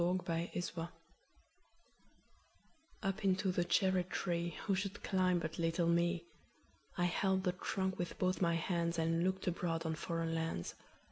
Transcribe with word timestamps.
9. 0.01 0.17
Foreign 0.17 0.49
Lands 0.51 0.71
UP 3.03 3.23
into 3.23 3.51
the 3.51 3.63
cherry 3.63 4.03
treeWho 4.03 4.75
should 4.75 5.03
climb 5.03 5.37
but 5.37 5.59
little 5.59 5.85
me?I 5.85 7.03
held 7.05 7.43
the 7.43 7.51
trunk 7.51 7.99
with 7.99 8.17
both 8.17 8.41
my 8.41 8.57
handsAnd 8.57 9.23
looked 9.23 9.45
abroad 9.45 9.85
on 9.85 9.93
foreign 9.93 10.33
lands. 10.33 10.73